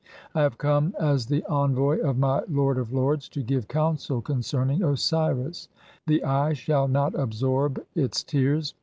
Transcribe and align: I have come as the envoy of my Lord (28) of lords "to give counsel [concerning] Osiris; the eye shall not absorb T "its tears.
I 0.33 0.41
have 0.41 0.57
come 0.57 0.95
as 0.99 1.27
the 1.27 1.45
envoy 1.45 1.99
of 1.99 2.17
my 2.17 2.37
Lord 2.49 2.77
(28) 2.77 2.77
of 2.81 2.91
lords 2.91 3.29
"to 3.29 3.43
give 3.43 3.67
counsel 3.67 4.19
[concerning] 4.19 4.81
Osiris; 4.83 5.69
the 6.07 6.23
eye 6.23 6.53
shall 6.53 6.87
not 6.87 7.13
absorb 7.13 7.75
T 7.93 8.01
"its 8.01 8.23
tears. 8.23 8.73